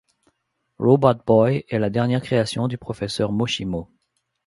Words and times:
Robotboy 0.79 1.63
est 1.69 1.77
la 1.77 1.91
dernière 1.91 2.23
création 2.23 2.67
du 2.67 2.75
professeur 2.79 3.31
Moshimo. 3.31 3.87